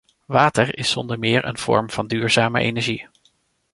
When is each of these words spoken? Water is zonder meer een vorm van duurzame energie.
Water 0.27 0.71
is 0.77 0.89
zonder 0.91 1.19
meer 1.19 1.45
een 1.45 1.57
vorm 1.57 1.89
van 1.89 2.07
duurzame 2.07 2.59
energie. 2.59 3.07